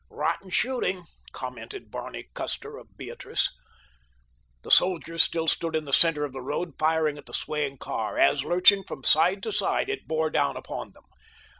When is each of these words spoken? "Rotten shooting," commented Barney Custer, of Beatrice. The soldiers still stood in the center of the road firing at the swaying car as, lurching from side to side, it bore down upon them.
"Rotten 0.09 0.49
shooting," 0.49 1.03
commented 1.31 1.91
Barney 1.91 2.27
Custer, 2.33 2.75
of 2.75 2.97
Beatrice. 2.97 3.51
The 4.63 4.71
soldiers 4.71 5.21
still 5.21 5.47
stood 5.47 5.75
in 5.75 5.85
the 5.85 5.93
center 5.93 6.25
of 6.25 6.33
the 6.33 6.41
road 6.41 6.73
firing 6.79 7.19
at 7.19 7.27
the 7.27 7.35
swaying 7.35 7.77
car 7.77 8.17
as, 8.17 8.43
lurching 8.43 8.83
from 8.83 9.03
side 9.03 9.43
to 9.43 9.51
side, 9.51 9.89
it 9.89 10.07
bore 10.07 10.31
down 10.31 10.57
upon 10.57 10.93
them. 10.93 11.03